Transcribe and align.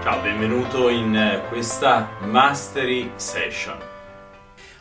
Ciao, 0.00 0.20
benvenuto 0.20 0.88
in 0.88 1.14
eh, 1.14 1.42
questa 1.48 2.08
Mastery 2.20 3.10
Session. 3.16 3.76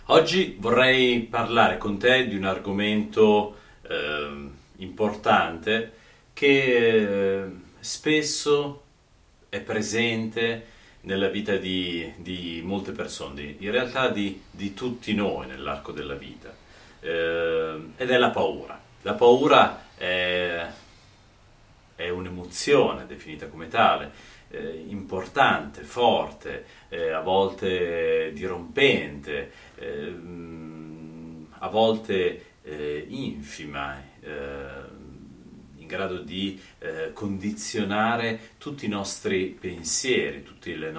Oggi 0.05 0.55
vorrei 0.59 1.21
parlare 1.21 1.79
con 1.79 1.97
te 1.97 2.27
di 2.27 2.35
un 2.35 2.43
argomento 2.43 3.57
eh, 3.81 4.49
importante 4.77 5.93
che 6.33 7.41
eh, 7.43 7.45
spesso 7.79 8.83
è 9.49 9.59
presente 9.59 10.67
nella 11.01 11.29
vita 11.29 11.55
di, 11.57 12.13
di 12.17 12.61
molte 12.63 12.91
persone, 12.91 13.55
in 13.57 13.71
realtà 13.71 14.09
di, 14.09 14.39
di, 14.51 14.75
tutti 14.75 15.15
noi 15.15 15.47
nell'arco 15.47 15.91
della 15.91 16.15
vita, 16.15 16.53
eh, 16.99 17.79
ed 17.95 18.11
è 18.11 18.17
la 18.17 18.29
paura. 18.29 18.79
La 19.01 19.13
paura 19.13 19.87
è, 19.95 20.63
è 21.95 22.09
un'emozione 22.09 23.07
definita 23.07 23.47
come 23.47 23.67
tale, 23.67 24.35
eh, 24.49 24.85
importante, 24.87 25.83
forte, 25.83 26.65
eh, 26.89 27.11
a 27.11 27.21
volte 27.21 28.31
dirompente, 28.33 29.51
eh, 29.75 30.15
a 31.59 31.67
volte 31.69 32.45
eh, 32.63 33.05
infima 33.07 34.15
in 35.87 35.95
grado 35.95 36.19
di 36.19 36.61
eh, 36.79 37.11
condizionare 37.13 38.51
tutti 38.57 38.85
i 38.85 38.89
nostri 38.89 39.57
pensieri, 39.59 40.43
tutte 40.43 40.75
le, 40.75 40.93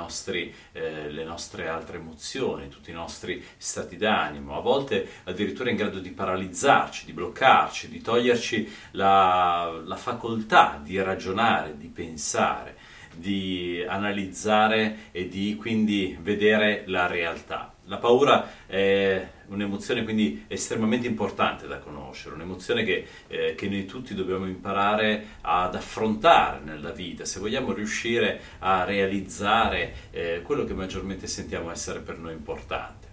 eh, 0.72 1.10
le, 1.10 1.24
nostre 1.24 1.68
altre 1.68 1.98
emozioni, 1.98 2.68
tutti 2.68 2.90
i 2.90 2.94
nostri 2.94 3.44
stati 3.58 3.96
d'animo, 3.98 4.56
a 4.56 4.60
volte 4.60 5.06
addirittura 5.24 5.70
in 5.70 5.76
grado 5.76 6.00
di 6.00 6.10
paralizzarci, 6.10 7.04
di 7.04 7.12
bloccarci, 7.12 7.90
di 7.90 8.00
toglierci 8.00 8.72
la, 8.92 9.80
la 9.84 9.96
facoltà 9.96 10.80
di 10.82 11.00
ragionare, 11.00 11.76
di 11.76 11.88
pensare 11.88 12.77
di 13.18 13.84
analizzare 13.86 15.10
e 15.12 15.28
di 15.28 15.56
quindi 15.56 16.16
vedere 16.20 16.84
la 16.86 17.06
realtà. 17.06 17.74
La 17.84 17.96
paura 17.96 18.66
è 18.66 19.26
un'emozione 19.46 20.04
quindi 20.04 20.44
estremamente 20.46 21.06
importante 21.06 21.66
da 21.66 21.78
conoscere, 21.78 22.34
un'emozione 22.34 22.84
che, 22.84 23.06
eh, 23.28 23.54
che, 23.54 23.68
noi 23.68 23.86
tutti 23.86 24.14
dobbiamo 24.14 24.46
imparare 24.46 25.36
ad 25.40 25.74
affrontare 25.74 26.60
nella 26.62 26.90
vita, 26.90 27.24
se 27.24 27.40
vogliamo 27.40 27.72
riuscire 27.72 28.40
a 28.58 28.84
realizzare 28.84 29.94
eh, 30.10 30.42
quello 30.42 30.64
che 30.64 30.74
maggiormente 30.74 31.26
sentiamo 31.26 31.70
essere 31.70 32.00
per 32.00 32.18
noi 32.18 32.32
importante. 32.32 33.07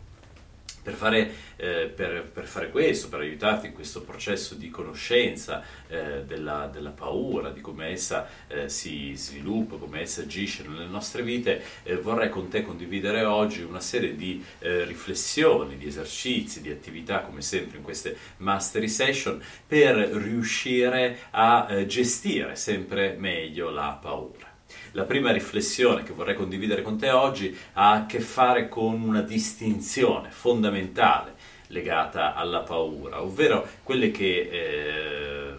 Per 0.85 0.93
fare, 0.93 1.31
eh, 1.55 1.87
per, 1.87 2.29
per 2.31 2.45
fare, 2.45 2.69
questo, 2.69 3.09
per 3.09 3.21
aiutarti 3.21 3.65
in 3.65 3.73
questo 3.73 4.03
processo 4.03 4.53
di 4.53 4.69
conoscenza 4.69 5.63
eh, 5.87 6.23
della, 6.25 6.69
della, 6.71 6.91
paura, 6.91 7.49
di 7.49 7.59
come 7.59 7.87
essa 7.87 8.27
eh, 8.47 8.69
si 8.69 9.15
sviluppa, 9.15 9.77
come 9.77 10.01
essa 10.01 10.21
agisce 10.21 10.63
nelle 10.67 10.85
nostre 10.85 11.23
vite, 11.23 11.63
eh, 11.81 11.95
vorrei 11.95 12.29
con 12.29 12.49
te 12.49 12.61
condividere 12.61 13.23
oggi 13.23 13.63
una 13.63 13.79
serie 13.79 14.15
di 14.15 14.45
eh, 14.59 14.83
riflessioni, 14.85 15.75
di 15.75 15.87
esercizi, 15.87 16.61
di 16.61 16.69
attività, 16.69 17.21
come 17.21 17.41
sempre 17.41 17.77
in 17.79 17.83
queste 17.83 18.15
mastery 18.37 18.87
session, 18.87 19.41
per 19.65 19.95
riuscire 19.95 21.21
a 21.31 21.65
eh, 21.67 21.87
gestire 21.87 22.55
sempre 22.55 23.15
meglio 23.17 23.71
la 23.71 23.97
paura. 23.99 24.54
La 24.91 25.03
prima 25.03 25.31
riflessione 25.31 26.03
che 26.03 26.13
vorrei 26.13 26.35
condividere 26.35 26.81
con 26.81 26.97
te 26.97 27.09
oggi 27.09 27.55
ha 27.73 27.91
a 27.91 28.05
che 28.05 28.19
fare 28.19 28.69
con 28.69 29.01
una 29.01 29.21
distinzione 29.21 30.29
fondamentale 30.29 31.33
legata 31.67 32.35
alla 32.35 32.61
paura, 32.61 33.21
ovvero 33.21 33.67
quelle 33.83 34.11
che, 34.11 34.49
eh, 34.51 35.53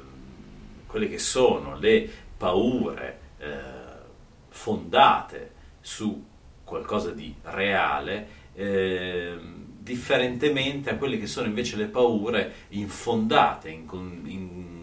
quelle 0.87 1.09
che 1.09 1.19
sono 1.19 1.77
le 1.79 2.09
paure 2.37 3.19
eh, 3.39 3.47
fondate 4.49 5.53
su 5.81 6.25
qualcosa 6.65 7.11
di 7.11 7.35
reale, 7.43 8.45
eh, 8.55 9.37
differentemente 9.79 10.91
a 10.91 10.97
quelle 10.97 11.19
che 11.19 11.27
sono 11.27 11.47
invece 11.47 11.77
le 11.77 11.87
paure 11.87 12.53
infondate, 12.71 13.69
in, 13.69 13.87
in 14.25 14.76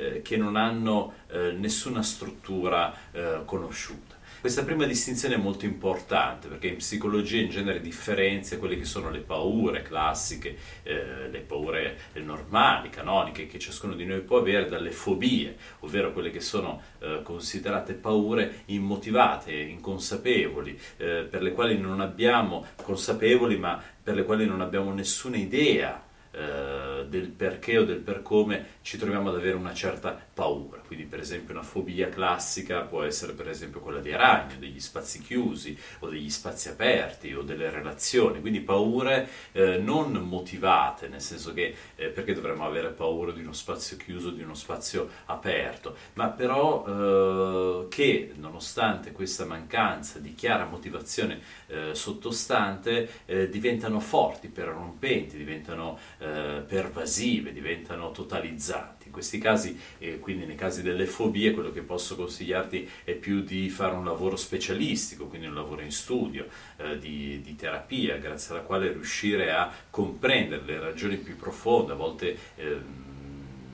eh, 0.00 0.22
che 0.22 0.36
non 0.36 0.56
hanno 0.56 1.12
eh, 1.28 1.52
nessuna 1.52 2.02
struttura 2.02 2.94
eh, 3.12 3.42
conosciuta. 3.44 4.18
Questa 4.40 4.64
prima 4.64 4.86
distinzione 4.86 5.34
è 5.34 5.38
molto 5.38 5.66
importante 5.66 6.48
perché 6.48 6.68
in 6.68 6.76
psicologia 6.76 7.42
in 7.42 7.50
genere 7.50 7.82
differenzia 7.82 8.56
quelle 8.56 8.78
che 8.78 8.86
sono 8.86 9.10
le 9.10 9.18
paure 9.18 9.82
classiche, 9.82 10.56
eh, 10.82 11.28
le 11.28 11.40
paure 11.40 11.98
normali, 12.14 12.88
canoniche 12.88 13.46
che 13.46 13.58
ciascuno 13.58 13.92
di 13.92 14.06
noi 14.06 14.20
può 14.20 14.38
avere 14.38 14.66
dalle 14.66 14.92
fobie, 14.92 15.58
ovvero 15.80 16.14
quelle 16.14 16.30
che 16.30 16.40
sono 16.40 16.80
eh, 17.00 17.20
considerate 17.22 17.92
paure 17.92 18.62
immotivate, 18.66 19.52
inconsapevoli, 19.52 20.80
eh, 20.96 21.26
per 21.28 21.42
le 21.42 21.52
quali 21.52 21.78
non 21.78 22.00
abbiamo 22.00 22.64
consapevoli 22.82 23.58
ma 23.58 23.78
per 24.02 24.14
le 24.14 24.24
quali 24.24 24.46
non 24.46 24.62
abbiamo 24.62 24.90
nessuna 24.94 25.36
idea 25.36 26.08
eh, 26.32 27.06
del 27.08 27.28
perché 27.28 27.78
o 27.78 27.84
del 27.84 27.98
per 27.98 28.22
come 28.22 28.66
ci 28.82 28.98
troviamo 28.98 29.30
ad 29.30 29.36
avere 29.36 29.56
una 29.56 29.74
certa 29.74 30.18
paura. 30.32 30.79
Quindi 30.90 31.06
per 31.06 31.20
esempio 31.20 31.54
una 31.54 31.62
fobia 31.62 32.08
classica 32.08 32.80
può 32.80 33.04
essere 33.04 33.32
per 33.32 33.48
esempio 33.48 33.78
quella 33.78 34.00
di 34.00 34.10
ragni, 34.10 34.58
degli 34.58 34.80
spazi 34.80 35.20
chiusi 35.20 35.78
o 36.00 36.08
degli 36.08 36.28
spazi 36.28 36.68
aperti 36.68 37.32
o 37.32 37.42
delle 37.42 37.70
relazioni, 37.70 38.40
quindi 38.40 38.58
paure 38.58 39.28
eh, 39.52 39.78
non 39.78 40.10
motivate, 40.14 41.06
nel 41.06 41.20
senso 41.20 41.52
che 41.52 41.76
eh, 41.94 42.08
perché 42.08 42.34
dovremmo 42.34 42.66
avere 42.66 42.88
paura 42.88 43.30
di 43.30 43.40
uno 43.40 43.52
spazio 43.52 43.96
chiuso, 43.98 44.30
di 44.30 44.42
uno 44.42 44.54
spazio 44.54 45.08
aperto, 45.26 45.94
ma 46.14 46.26
però 46.30 46.84
eh, 46.84 47.86
che 47.88 48.32
nonostante 48.34 49.12
questa 49.12 49.44
mancanza 49.44 50.18
di 50.18 50.34
chiara 50.34 50.64
motivazione 50.64 51.40
eh, 51.68 51.94
sottostante 51.94 53.08
diventano 53.48 54.00
forti, 54.00 54.48
perrompenti, 54.48 55.36
diventano 55.36 55.96
eh, 56.18 56.64
pervasive, 56.66 57.52
diventano 57.52 58.10
totalizzanti. 58.10 58.99
In 59.10 59.16
questi 59.16 59.38
casi, 59.38 59.76
e 59.98 60.20
quindi 60.20 60.46
nei 60.46 60.54
casi 60.54 60.82
delle 60.82 61.04
fobie, 61.04 61.50
quello 61.50 61.72
che 61.72 61.80
posso 61.80 62.14
consigliarti 62.14 62.88
è 63.02 63.14
più 63.14 63.42
di 63.42 63.68
fare 63.68 63.92
un 63.92 64.04
lavoro 64.04 64.36
specialistico, 64.36 65.26
quindi 65.26 65.48
un 65.48 65.54
lavoro 65.54 65.80
in 65.80 65.90
studio, 65.90 66.46
eh, 66.76 66.96
di, 66.96 67.40
di, 67.42 67.56
terapia, 67.56 68.18
grazie 68.18 68.54
alla 68.54 68.62
quale 68.62 68.92
riuscire 68.92 69.50
a 69.50 69.68
comprendere 69.90 70.62
le 70.64 70.78
ragioni 70.78 71.16
più 71.16 71.36
profonde, 71.36 71.90
a 71.90 71.96
volte 71.96 72.38
eh, 72.54 72.78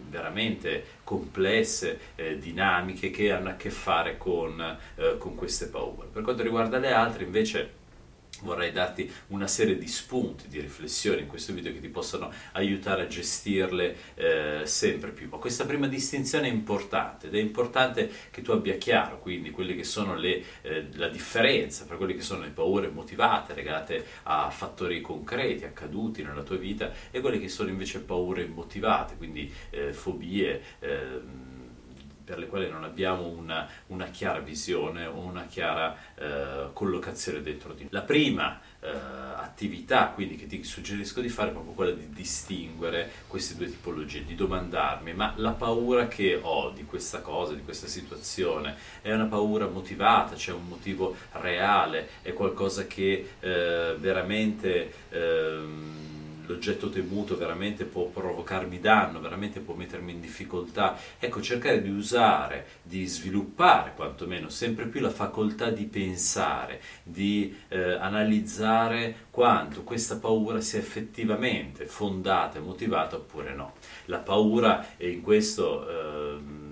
veramente 0.08 0.84
complesse, 1.04 1.98
eh, 2.14 2.38
dinamiche 2.38 3.10
che 3.10 3.30
hanno 3.30 3.50
a 3.50 3.56
che 3.56 3.68
fare 3.68 4.16
con, 4.16 4.58
eh, 4.94 5.18
con 5.18 5.34
queste 5.34 5.66
paure. 5.66 6.08
Per 6.10 6.22
quanto 6.22 6.42
riguarda 6.42 6.78
le 6.78 6.92
altre, 6.92 7.24
invece, 7.24 7.84
vorrei 8.42 8.72
darti 8.72 9.10
una 9.28 9.46
serie 9.46 9.78
di 9.78 9.86
spunti, 9.86 10.48
di 10.48 10.60
riflessioni 10.60 11.22
in 11.22 11.26
questo 11.26 11.52
video 11.52 11.72
che 11.72 11.80
ti 11.80 11.88
possano 11.88 12.32
aiutare 12.52 13.02
a 13.02 13.06
gestirle 13.06 13.96
eh, 14.14 14.60
sempre 14.64 15.10
più. 15.10 15.28
Ma 15.28 15.38
questa 15.38 15.64
prima 15.64 15.86
distinzione 15.86 16.48
è 16.48 16.50
importante 16.50 17.26
ed 17.28 17.34
è 17.34 17.38
importante 17.38 18.10
che 18.30 18.42
tu 18.42 18.52
abbia 18.52 18.76
chiaro 18.76 19.18
quindi 19.18 19.50
quelle 19.50 19.74
che 19.74 19.84
sono 19.84 20.14
le, 20.14 20.42
eh, 20.62 20.88
la 20.94 21.08
differenza 21.08 21.84
tra 21.84 21.96
quelle 21.96 22.14
che 22.14 22.22
sono 22.22 22.42
le 22.42 22.50
paure 22.50 22.88
motivate 22.88 23.54
legate 23.54 24.04
a 24.24 24.50
fattori 24.50 25.00
concreti, 25.00 25.64
accaduti 25.64 26.22
nella 26.22 26.42
tua 26.42 26.56
vita 26.56 26.92
e 27.10 27.20
quelle 27.20 27.38
che 27.38 27.48
sono 27.48 27.68
invece 27.68 28.00
paure 28.00 28.42
immotivate, 28.42 29.16
quindi 29.16 29.52
eh, 29.70 29.92
fobie 29.92 30.62
ehm, 30.80 31.55
per 32.26 32.38
le 32.38 32.48
quali 32.48 32.68
non 32.68 32.82
abbiamo 32.82 33.24
una, 33.28 33.68
una 33.86 34.06
chiara 34.06 34.40
visione 34.40 35.06
o 35.06 35.20
una 35.20 35.46
chiara 35.46 35.96
eh, 36.16 36.70
collocazione 36.72 37.40
dentro 37.40 37.72
di 37.72 37.82
noi. 37.82 37.92
La 37.92 38.02
prima 38.02 38.60
eh, 38.80 38.88
attività 39.36 40.08
quindi 40.08 40.34
che 40.34 40.46
ti 40.46 40.64
suggerisco 40.64 41.20
di 41.20 41.28
fare 41.28 41.50
è 41.50 41.52
proprio 41.52 41.72
quella 41.72 41.92
di 41.92 42.10
distinguere 42.10 43.10
queste 43.28 43.54
due 43.54 43.66
tipologie, 43.66 44.24
di 44.24 44.34
domandarmi 44.34 45.14
ma 45.14 45.34
la 45.36 45.52
paura 45.52 46.08
che 46.08 46.36
ho 46.42 46.70
di 46.70 46.84
questa 46.84 47.20
cosa, 47.20 47.54
di 47.54 47.62
questa 47.62 47.86
situazione, 47.86 48.74
è 49.02 49.12
una 49.12 49.26
paura 49.26 49.68
motivata, 49.68 50.34
c'è 50.34 50.52
un 50.52 50.66
motivo 50.66 51.14
reale, 51.32 52.08
è 52.22 52.32
qualcosa 52.32 52.88
che 52.88 53.34
eh, 53.38 53.94
veramente 53.98 54.92
ehm, 55.10 56.15
l'oggetto 56.46 56.88
temuto 56.88 57.36
veramente 57.36 57.84
può 57.84 58.06
provocarmi 58.06 58.80
danno, 58.80 59.20
veramente 59.20 59.60
può 59.60 59.74
mettermi 59.74 60.12
in 60.12 60.20
difficoltà. 60.20 60.96
Ecco, 61.18 61.40
cercare 61.40 61.82
di 61.82 61.90
usare, 61.90 62.66
di 62.82 63.04
sviluppare 63.06 63.92
quantomeno 63.94 64.48
sempre 64.48 64.86
più 64.86 65.00
la 65.00 65.10
facoltà 65.10 65.70
di 65.70 65.84
pensare, 65.84 66.80
di 67.02 67.54
eh, 67.68 67.92
analizzare 67.92 69.26
quanto 69.30 69.82
questa 69.82 70.16
paura 70.16 70.60
sia 70.60 70.78
effettivamente 70.78 71.86
fondata 71.86 72.58
e 72.58 72.62
motivata 72.62 73.16
oppure 73.16 73.54
no. 73.54 73.74
La 74.06 74.18
paura 74.18 74.86
in 74.98 75.20
questo 75.20 75.88
eh, 75.88 76.65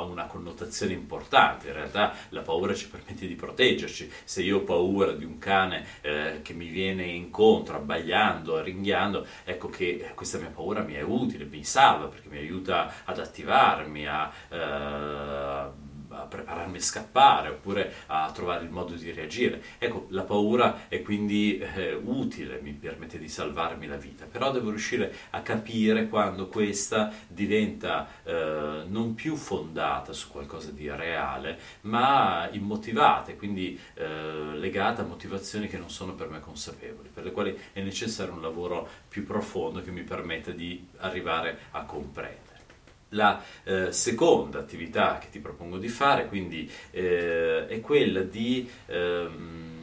una 0.00 0.26
connotazione 0.26 0.92
importante, 0.92 1.68
in 1.68 1.74
realtà 1.74 2.14
la 2.30 2.42
paura 2.42 2.74
ci 2.74 2.88
permette 2.88 3.26
di 3.26 3.34
proteggerci, 3.34 4.10
se 4.24 4.42
io 4.42 4.58
ho 4.58 4.62
paura 4.62 5.12
di 5.12 5.24
un 5.24 5.38
cane 5.38 5.86
eh, 6.00 6.40
che 6.42 6.52
mi 6.52 6.66
viene 6.66 7.04
incontro 7.04 7.76
abbagliando, 7.76 8.62
ringhiando, 8.62 9.26
ecco 9.44 9.68
che 9.68 10.12
questa 10.14 10.38
mia 10.38 10.50
paura 10.50 10.82
mi 10.82 10.94
è 10.94 11.02
utile, 11.02 11.44
mi 11.44 11.64
salva 11.64 12.06
perché 12.06 12.28
mi 12.28 12.38
aiuta 12.38 13.04
ad 13.04 13.18
attivarmi, 13.18 14.06
a... 14.06 14.32
Eh, 14.48 15.85
a 16.08 16.22
prepararmi 16.22 16.76
a 16.76 16.80
scappare 16.80 17.48
oppure 17.48 17.92
a 18.06 18.30
trovare 18.32 18.64
il 18.64 18.70
modo 18.70 18.94
di 18.94 19.10
reagire. 19.12 19.62
Ecco, 19.78 20.06
la 20.10 20.22
paura 20.22 20.88
è 20.88 21.02
quindi 21.02 21.58
eh, 21.58 21.94
utile, 21.94 22.60
mi 22.60 22.72
permette 22.72 23.18
di 23.18 23.28
salvarmi 23.28 23.86
la 23.86 23.96
vita, 23.96 24.24
però 24.24 24.50
devo 24.50 24.70
riuscire 24.70 25.12
a 25.30 25.40
capire 25.40 26.08
quando 26.08 26.48
questa 26.48 27.12
diventa 27.26 28.08
eh, 28.22 28.84
non 28.86 29.14
più 29.14 29.36
fondata 29.36 30.12
su 30.12 30.30
qualcosa 30.30 30.70
di 30.70 30.88
reale, 30.90 31.58
ma 31.82 32.48
immotivata 32.50 33.30
e 33.30 33.36
quindi 33.36 33.78
eh, 33.94 34.54
legata 34.54 35.02
a 35.02 35.06
motivazioni 35.06 35.68
che 35.68 35.78
non 35.78 35.90
sono 35.90 36.14
per 36.14 36.28
me 36.28 36.40
consapevoli, 36.40 37.10
per 37.12 37.24
le 37.24 37.32
quali 37.32 37.58
è 37.72 37.80
necessario 37.80 38.32
un 38.32 38.42
lavoro 38.42 38.88
più 39.08 39.24
profondo 39.24 39.82
che 39.82 39.90
mi 39.90 40.02
permetta 40.02 40.50
di 40.50 40.86
arrivare 40.98 41.58
a 41.72 41.84
comprendere. 41.84 42.45
La 43.10 43.42
eh, 43.64 43.92
seconda 43.92 44.58
attività 44.58 45.18
che 45.18 45.28
ti 45.30 45.38
propongo 45.38 45.78
di 45.78 45.88
fare 45.88 46.26
quindi 46.26 46.70
eh, 46.90 47.66
è 47.66 47.80
quella 47.80 48.22
di 48.22 48.68
ehm, 48.86 49.76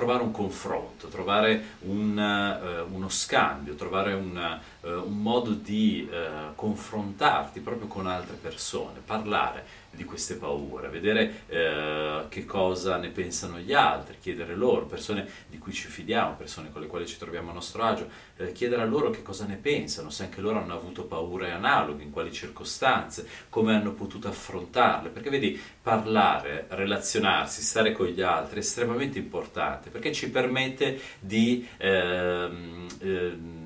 trovare 0.00 0.22
un 0.22 0.30
confronto, 0.30 1.08
trovare 1.08 1.62
un, 1.80 2.16
uh, 2.16 2.94
uno 2.94 3.10
scambio, 3.10 3.74
trovare 3.74 4.14
un, 4.14 4.58
uh, 4.80 4.88
un 4.88 5.20
modo 5.20 5.50
di 5.50 6.08
uh, 6.10 6.54
confrontarti 6.54 7.60
proprio 7.60 7.86
con 7.86 8.06
altre 8.06 8.36
persone, 8.36 9.00
parlare 9.04 9.80
di 9.92 10.04
queste 10.04 10.36
paure, 10.36 10.88
vedere 10.88 11.42
eh, 11.48 12.26
che 12.28 12.44
cosa 12.44 12.96
ne 12.96 13.08
pensano 13.08 13.58
gli 13.58 13.72
altri, 13.72 14.18
chiedere 14.20 14.54
loro, 14.54 14.86
persone 14.86 15.28
di 15.48 15.58
cui 15.58 15.72
ci 15.72 15.88
fidiamo, 15.88 16.36
persone 16.36 16.70
con 16.70 16.80
le 16.80 16.86
quali 16.86 17.06
ci 17.06 17.18
troviamo 17.18 17.50
a 17.50 17.54
nostro 17.54 17.82
agio, 17.82 18.08
eh, 18.36 18.52
chiedere 18.52 18.82
a 18.82 18.84
loro 18.84 19.10
che 19.10 19.22
cosa 19.22 19.46
ne 19.46 19.56
pensano, 19.56 20.10
se 20.10 20.24
anche 20.24 20.40
loro 20.40 20.60
hanno 20.60 20.74
avuto 20.74 21.04
paure 21.04 21.50
analoghe, 21.50 22.04
in 22.04 22.12
quali 22.12 22.32
circostanze, 22.32 23.26
come 23.48 23.74
hanno 23.74 23.92
potuto 23.92 24.28
affrontarle, 24.28 25.08
perché 25.08 25.28
vedi, 25.28 25.60
parlare, 25.82 26.66
relazionarsi, 26.68 27.60
stare 27.60 27.90
con 27.90 28.06
gli 28.06 28.22
altri 28.22 28.56
è 28.56 28.58
estremamente 28.60 29.18
importante, 29.18 29.89
perché 29.90 30.12
ci 30.12 30.30
permette 30.30 31.00
di... 31.20 31.66
Ehm, 31.78 32.86
ehm, 33.02 33.59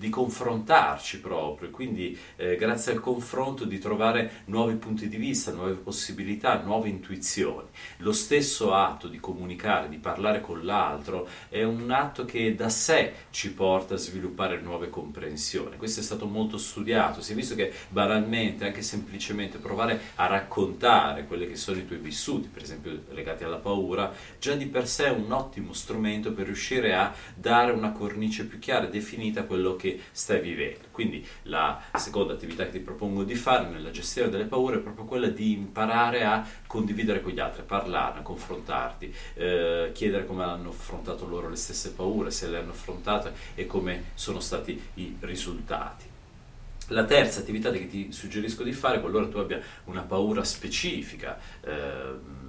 di 0.00 0.08
confrontarci 0.08 1.20
proprio, 1.20 1.68
quindi 1.68 2.18
eh, 2.36 2.56
grazie 2.56 2.92
al 2.92 3.00
confronto 3.00 3.66
di 3.66 3.78
trovare 3.78 4.44
nuovi 4.46 4.76
punti 4.76 5.08
di 5.08 5.18
vista, 5.18 5.52
nuove 5.52 5.74
possibilità, 5.74 6.62
nuove 6.62 6.88
intuizioni. 6.88 7.68
Lo 7.98 8.12
stesso 8.12 8.72
atto 8.72 9.08
di 9.08 9.20
comunicare, 9.20 9.90
di 9.90 9.98
parlare 9.98 10.40
con 10.40 10.64
l'altro 10.64 11.28
è 11.50 11.64
un 11.64 11.90
atto 11.90 12.24
che 12.24 12.54
da 12.54 12.70
sé 12.70 13.12
ci 13.28 13.52
porta 13.52 13.92
a 13.92 13.98
sviluppare 13.98 14.58
nuove 14.62 14.88
comprensioni. 14.88 15.76
Questo 15.76 16.00
è 16.00 16.02
stato 16.02 16.24
molto 16.24 16.56
studiato, 16.56 17.20
si 17.20 17.32
è 17.32 17.34
visto 17.34 17.54
che 17.54 17.70
banalmente, 17.90 18.64
anche 18.64 18.80
semplicemente 18.80 19.58
provare 19.58 20.00
a 20.14 20.26
raccontare 20.28 21.26
quelli 21.26 21.46
che 21.46 21.56
sono 21.56 21.76
i 21.76 21.86
tuoi 21.86 21.98
vissuti, 21.98 22.48
per 22.48 22.62
esempio 22.62 23.02
legati 23.10 23.44
alla 23.44 23.58
paura, 23.58 24.10
già 24.38 24.54
di 24.54 24.64
per 24.64 24.88
sé 24.88 25.08
è 25.08 25.10
un 25.10 25.30
ottimo 25.30 25.74
strumento 25.74 26.32
per 26.32 26.46
riuscire 26.46 26.94
a 26.94 27.12
dare 27.34 27.72
una 27.72 27.92
cornice 27.92 28.46
più 28.46 28.58
chiara 28.58 28.86
e 28.86 28.90
definita 28.90 29.40
a 29.40 29.44
quello 29.44 29.76
che 29.76 29.88
che 29.90 30.00
stai 30.12 30.40
vivendo. 30.40 30.88
Quindi 30.90 31.26
la 31.44 31.80
seconda 31.94 32.34
attività 32.34 32.64
che 32.64 32.72
ti 32.72 32.78
propongo 32.78 33.24
di 33.24 33.34
fare 33.34 33.68
nella 33.68 33.90
gestione 33.90 34.30
delle 34.30 34.44
paure 34.44 34.76
è 34.76 34.80
proprio 34.80 35.04
quella 35.04 35.28
di 35.28 35.52
imparare 35.52 36.24
a 36.24 36.46
condividere 36.66 37.20
con 37.20 37.32
gli 37.32 37.40
altri, 37.40 37.62
parlarne, 37.62 38.22
confrontarti, 38.22 39.14
eh, 39.34 39.90
chiedere 39.92 40.26
come 40.26 40.44
hanno 40.44 40.70
affrontato 40.70 41.26
loro 41.26 41.48
le 41.48 41.56
stesse 41.56 41.92
paure, 41.92 42.30
se 42.30 42.48
le 42.48 42.58
hanno 42.58 42.70
affrontate 42.70 43.32
e 43.54 43.66
come 43.66 44.10
sono 44.14 44.40
stati 44.40 44.80
i 44.94 45.16
risultati. 45.20 46.08
La 46.88 47.04
terza 47.04 47.40
attività 47.40 47.70
che 47.70 47.86
ti 47.86 48.10
suggerisco 48.10 48.64
di 48.64 48.72
fare, 48.72 49.00
qualora 49.00 49.28
tu 49.28 49.38
abbia 49.38 49.60
una 49.84 50.02
paura 50.02 50.42
specifica, 50.42 51.38
eh, 51.60 52.48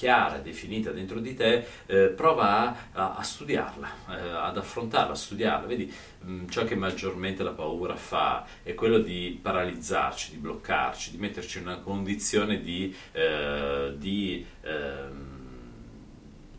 chiara, 0.00 0.38
definita 0.38 0.92
dentro 0.92 1.20
di 1.20 1.34
te, 1.34 1.62
eh, 1.84 2.06
prova 2.08 2.74
a, 2.92 3.16
a 3.16 3.22
studiarla, 3.22 3.88
eh, 4.08 4.30
ad 4.30 4.56
affrontarla, 4.56 5.12
a 5.12 5.14
studiarla. 5.14 5.66
Vedi, 5.66 5.92
mh, 6.22 6.32
mm, 6.32 6.48
ciò 6.48 6.64
che 6.64 6.74
maggiormente 6.74 7.42
la 7.42 7.50
paura 7.50 7.96
fa 7.96 8.46
è 8.62 8.72
quello 8.72 8.98
di 8.98 9.38
paralizzarci, 9.42 10.30
di 10.30 10.36
bloccarci, 10.38 11.10
di 11.10 11.18
metterci 11.18 11.58
in 11.58 11.66
una 11.66 11.80
condizione 11.80 12.62
di, 12.62 12.96
eh, 13.12 13.92
di 13.98 14.46
ehm, 14.62 15.29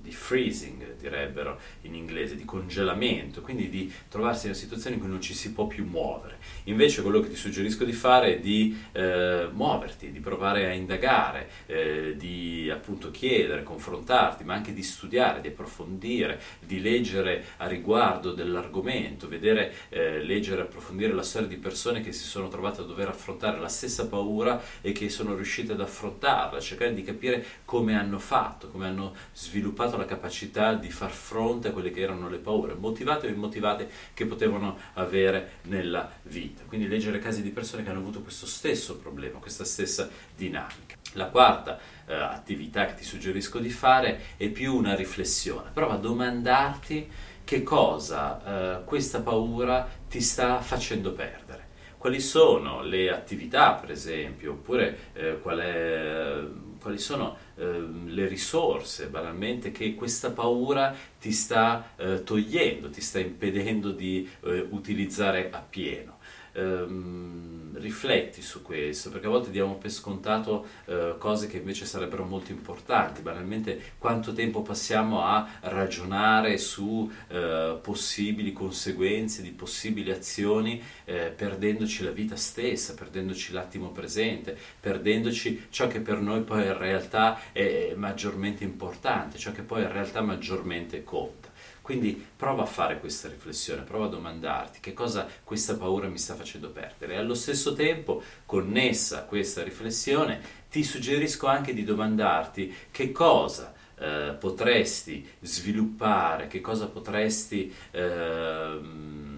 di 0.01 0.11
freezing, 0.11 0.95
direbbero 0.97 1.59
in 1.81 1.95
inglese, 1.95 2.35
di 2.35 2.45
congelamento, 2.45 3.41
quindi 3.41 3.69
di 3.69 3.91
trovarsi 4.09 4.45
in 4.45 4.51
una 4.51 4.59
situazione 4.59 4.95
in 4.95 5.01
cui 5.01 5.09
non 5.09 5.21
ci 5.21 5.33
si 5.33 5.53
può 5.53 5.67
più 5.67 5.85
muovere. 5.85 6.39
Invece 6.65 7.01
quello 7.01 7.19
che 7.19 7.29
ti 7.29 7.35
suggerisco 7.35 7.83
di 7.83 7.93
fare 7.93 8.35
è 8.35 8.39
di 8.39 8.77
eh, 8.91 9.47
muoverti, 9.51 10.11
di 10.11 10.19
provare 10.19 10.65
a 10.65 10.73
indagare, 10.73 11.49
eh, 11.67 12.15
di 12.17 12.69
appunto 12.69 13.11
chiedere, 13.11 13.63
confrontarti, 13.63 14.43
ma 14.43 14.53
anche 14.53 14.73
di 14.73 14.83
studiare, 14.83 15.41
di 15.41 15.49
approfondire, 15.49 16.39
di 16.59 16.81
leggere 16.81 17.45
a 17.57 17.67
riguardo 17.67 18.33
dell'argomento, 18.33 19.27
vedere, 19.27 19.73
eh, 19.89 20.23
leggere, 20.23 20.63
approfondire 20.63 21.13
la 21.13 21.23
storia 21.23 21.47
di 21.47 21.57
persone 21.57 22.01
che 22.01 22.11
si 22.11 22.25
sono 22.25 22.47
trovate 22.47 22.81
a 22.81 22.85
dover 22.85 23.09
affrontare 23.09 23.59
la 23.59 23.67
stessa 23.67 24.07
paura 24.07 24.61
e 24.81 24.91
che 24.91 25.09
sono 25.09 25.35
riuscite 25.35 25.73
ad 25.73 25.81
affrontarla, 25.81 26.59
cercare 26.59 26.93
di 26.93 27.03
capire 27.03 27.45
come 27.65 27.95
hanno 27.95 28.19
fatto, 28.19 28.69
come 28.69 28.87
hanno 28.87 29.13
sviluppato 29.33 29.90
la 29.97 30.05
capacità 30.05 30.73
di 30.73 30.89
far 30.89 31.11
fronte 31.11 31.69
a 31.69 31.71
quelle 31.71 31.91
che 31.91 32.01
erano 32.01 32.29
le 32.29 32.37
paure, 32.37 32.73
motivate 32.73 33.27
o 33.27 33.29
immotivate, 33.29 33.89
che 34.13 34.25
potevano 34.25 34.77
avere 34.93 35.59
nella 35.63 36.09
vita. 36.23 36.63
Quindi 36.65 36.87
leggere 36.87 37.19
casi 37.19 37.41
di 37.41 37.49
persone 37.49 37.83
che 37.83 37.89
hanno 37.89 37.99
avuto 37.99 38.21
questo 38.21 38.45
stesso 38.45 38.97
problema, 38.97 39.39
questa 39.39 39.65
stessa 39.65 40.09
dinamica. 40.35 40.95
La 41.13 41.27
quarta 41.27 41.77
eh, 42.05 42.13
attività 42.13 42.85
che 42.85 42.95
ti 42.95 43.03
suggerisco 43.03 43.59
di 43.59 43.69
fare 43.69 44.21
è 44.37 44.49
più 44.49 44.75
una 44.75 44.95
riflessione. 44.95 45.69
Prova 45.73 45.95
a 45.95 45.97
domandarti 45.97 47.09
che 47.43 47.63
cosa 47.63 48.79
eh, 48.79 48.83
questa 48.85 49.21
paura 49.21 49.87
ti 50.07 50.21
sta 50.21 50.61
facendo 50.61 51.11
perdere. 51.11 51.67
Quali 51.97 52.19
sono 52.19 52.81
le 52.81 53.11
attività, 53.11 53.73
per 53.73 53.91
esempio, 53.91 54.53
oppure 54.53 55.11
eh, 55.13 55.39
qual 55.39 55.59
è 55.59 56.39
quali 56.81 56.97
sono 56.97 57.37
eh, 57.55 57.87
le 58.05 58.27
risorse 58.27 59.07
banalmente 59.07 59.71
che 59.71 59.93
questa 59.93 60.31
paura 60.31 60.95
ti 61.19 61.31
sta 61.31 61.93
eh, 61.95 62.23
togliendo, 62.23 62.89
ti 62.89 63.01
sta 63.01 63.19
impedendo 63.19 63.91
di 63.91 64.27
eh, 64.43 64.67
utilizzare 64.71 65.49
appieno 65.51 66.17
ehm, 66.53 67.77
rifletti 67.81 68.41
su 68.41 68.61
questo, 68.61 69.09
perché 69.09 69.27
a 69.27 69.29
volte 69.29 69.51
diamo 69.51 69.75
per 69.75 69.91
scontato 69.91 70.65
eh, 70.85 71.15
cose 71.17 71.47
che 71.47 71.57
invece 71.57 71.85
sarebbero 71.85 72.23
molto 72.23 72.51
importanti, 72.51 73.21
banalmente 73.21 73.93
quanto 73.97 74.33
tempo 74.33 74.61
passiamo 74.61 75.23
a 75.23 75.47
ragionare 75.61 76.57
su 76.57 77.11
eh, 77.27 77.77
possibili 77.81 78.53
conseguenze 78.53 79.41
di 79.41 79.51
possibili 79.51 80.11
azioni, 80.11 80.81
eh, 81.05 81.33
perdendoci 81.35 82.03
la 82.03 82.11
vita 82.11 82.35
stessa, 82.35 82.93
perdendoci 82.93 83.51
l'attimo 83.51 83.89
presente, 83.89 84.57
perdendoci 84.79 85.67
ciò 85.69 85.87
che 85.87 85.99
per 85.99 86.19
noi 86.19 86.41
poi 86.41 86.65
in 86.65 86.77
realtà 86.77 87.39
è 87.51 87.93
maggiormente 87.95 88.63
importante, 88.63 89.37
ciò 89.37 89.51
che 89.51 89.63
poi 89.63 89.81
in 89.81 89.91
realtà 89.91 90.21
maggiormente 90.21 91.03
conta. 91.03 91.40
Quindi 91.81 92.25
prova 92.35 92.63
a 92.63 92.67
fare 92.67 92.99
questa 92.99 93.27
riflessione, 93.27 93.81
prova 93.81 94.05
a 94.05 94.09
domandarti 94.09 94.79
che 94.79 94.93
cosa 94.93 95.27
questa 95.43 95.75
paura 95.75 96.07
mi 96.07 96.17
sta 96.17 96.35
facendo 96.35 96.69
perdere. 96.69 97.13
E 97.13 97.17
allo 97.17 97.33
stesso 97.33 97.73
tempo, 97.73 98.21
connessa 98.45 99.19
a 99.19 99.23
questa 99.23 99.63
riflessione, 99.63 100.41
ti 100.69 100.83
suggerisco 100.83 101.47
anche 101.47 101.73
di 101.73 101.83
domandarti 101.83 102.73
che 102.91 103.11
cosa 103.11 103.73
eh, 103.97 104.35
potresti 104.39 105.27
sviluppare, 105.41 106.47
che 106.47 106.61
cosa 106.61 106.87
potresti... 106.87 107.73
Eh, 107.91 109.29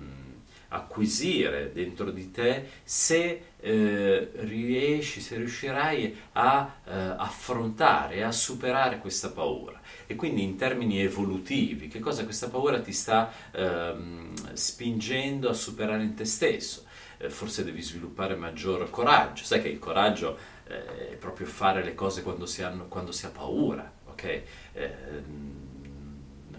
acquisire 0.74 1.72
dentro 1.72 2.12
di 2.12 2.32
te 2.32 2.68
se 2.84 3.42
eh, 3.60 4.32
riesci, 4.34 5.22
se 5.22 5.38
riuscirai 5.38 6.18
a 6.34 6.76
eh, 6.86 6.92
affrontare, 7.18 8.24
a 8.24 8.32
superare 8.32 8.98
questa 9.00 9.30
paura. 9.30 9.80
E 10.06 10.16
quindi 10.16 10.44
in 10.44 10.58
termini 10.58 11.02
evolutivi, 11.02 11.88
che 11.88 12.00
cosa 12.00 12.26
questa 12.26 12.50
paura 12.50 12.82
ti 12.82 12.92
sta 12.92 13.32
ehm, 13.52 14.34
spingendo 14.54 15.50
a 15.50 15.54
superare 15.54 16.04
in 16.04 16.16
te 16.16 16.26
stesso? 16.26 16.86
Eh, 17.18 17.30
forse 17.30 17.64
devi 17.64 17.82
sviluppare 17.82 18.36
maggior 18.36 18.90
coraggio, 18.90 19.44
sai 19.44 19.62
che 19.62 19.70
il 19.70 19.80
coraggio 19.80 20.38
eh, 20.68 21.12
è 21.12 21.16
proprio 21.16 21.48
fare 21.48 21.84
le 21.84 21.96
cose 21.96 22.24
quando 22.24 22.46
si, 22.46 22.64
hanno, 22.64 22.88
quando 22.88 23.12
si 23.12 23.26
ha 23.26 23.30
paura, 23.30 23.90
ok? 24.08 24.42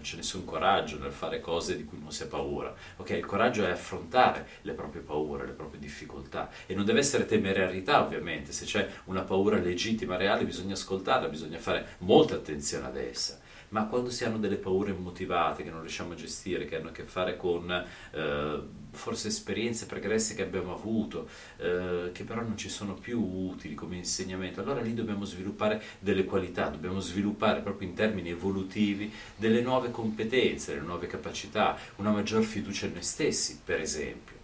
C'è 0.05 0.17
nessun 0.17 0.45
coraggio 0.45 0.99
nel 0.99 1.11
fare 1.11 1.39
cose 1.39 1.75
di 1.75 1.83
cui 1.83 1.97
non 1.99 2.11
si 2.11 2.21
ha 2.21 2.27
paura. 2.27 2.71
Ok, 2.97 3.09
il 3.09 3.25
coraggio 3.25 3.65
è 3.65 3.71
affrontare 3.71 4.47
le 4.61 4.73
proprie 4.73 5.01
paure, 5.01 5.47
le 5.47 5.53
proprie 5.53 5.79
difficoltà 5.79 6.51
e 6.67 6.75
non 6.75 6.85
deve 6.85 6.99
essere 6.99 7.25
temerarietà, 7.25 8.03
ovviamente. 8.03 8.51
Se 8.51 8.65
c'è 8.65 8.87
una 9.05 9.23
paura 9.23 9.57
legittima, 9.57 10.15
reale, 10.15 10.45
bisogna 10.45 10.73
ascoltarla, 10.73 11.27
bisogna 11.27 11.57
fare 11.57 11.95
molta 11.99 12.35
attenzione 12.35 12.85
ad 12.85 12.97
essa 12.97 13.39
ma 13.75 13.87
quando 13.87 14.09
si 14.09 14.23
hanno 14.23 14.37
delle 14.37 14.55
paure 14.55 14.91
immotivate 14.91 15.61
che 15.61 15.69
non 15.69 15.81
riusciamo 15.81 16.13
a 16.13 16.15
gestire, 16.15 16.63
che 16.63 16.77
hanno 16.77 16.87
a 16.87 16.91
che 16.93 17.03
fare 17.03 17.35
con 17.35 17.69
eh, 17.69 18.61
forse 18.91 19.27
esperienze 19.27 19.85
pregresse 19.85 20.33
che 20.33 20.43
abbiamo 20.43 20.73
avuto, 20.73 21.27
eh, 21.57 22.11
che 22.13 22.23
però 22.23 22.41
non 22.41 22.55
ci 22.55 22.69
sono 22.69 22.93
più 22.93 23.21
utili 23.21 23.75
come 23.75 23.97
insegnamento, 23.97 24.61
allora 24.61 24.79
lì 24.79 24.93
dobbiamo 24.93 25.25
sviluppare 25.25 25.83
delle 25.99 26.23
qualità, 26.23 26.69
dobbiamo 26.69 27.01
sviluppare 27.01 27.59
proprio 27.59 27.89
in 27.89 27.95
termini 27.95 28.29
evolutivi 28.29 29.11
delle 29.35 29.59
nuove 29.59 29.91
competenze, 29.91 30.73
delle 30.73 30.85
nuove 30.85 31.07
capacità, 31.07 31.77
una 31.97 32.11
maggior 32.11 32.45
fiducia 32.45 32.85
in 32.85 32.93
noi 32.93 33.03
stessi, 33.03 33.59
per 33.61 33.81
esempio. 33.81 34.34